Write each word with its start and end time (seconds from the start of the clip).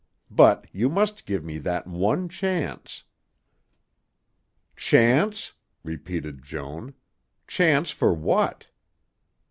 But 0.31 0.65
you 0.71 0.89
must 0.89 1.27
give 1.27 1.43
me 1.43 1.59
that 1.59 1.85
one 1.85 2.27
chance." 2.27 3.03
"Chance?" 4.75 5.53
repeated 5.83 6.41
Joan. 6.41 6.95
"Chance 7.45 7.91
for 7.91 8.11
what?" 8.11 8.65